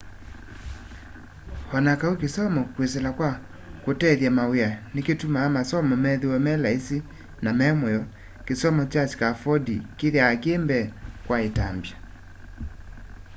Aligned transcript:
o 1.75 1.79
na 1.85 1.93
kau 2.01 2.13
kisomo 2.21 2.61
kwisila 2.75 3.09
kwa 3.17 3.31
kutethya 3.83 4.29
mawia 4.37 4.69
nikutumaa 4.93 5.53
masomo 5.57 5.93
methĩwe 6.03 6.37
me 6.45 6.53
laisi 6.63 6.97
na 7.43 7.51
memũyo 7.59 8.01
kisomo 8.47 8.83
kya 8.91 9.03
scaffolding 9.11 9.81
kithiawa 9.97 10.35
ki 10.43 10.53
mbee 10.63 10.85
kwa 11.25 11.37
itambya 11.47 11.95